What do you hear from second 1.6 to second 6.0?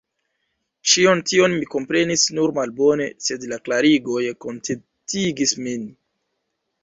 komprenis nur malbone, sed la klarigoj kontentigis min.